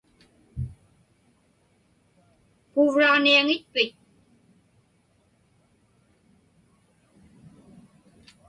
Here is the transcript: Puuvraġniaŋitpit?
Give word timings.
Puuvraġniaŋitpit? 2.71 3.95